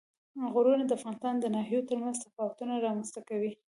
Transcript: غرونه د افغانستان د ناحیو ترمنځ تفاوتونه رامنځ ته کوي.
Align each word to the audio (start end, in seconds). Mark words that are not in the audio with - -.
غرونه 0.53 0.83
د 0.85 0.91
افغانستان 0.97 1.33
د 1.39 1.45
ناحیو 1.55 1.87
ترمنځ 1.89 2.15
تفاوتونه 2.25 2.73
رامنځ 2.85 3.09
ته 3.15 3.21
کوي. 3.29 3.51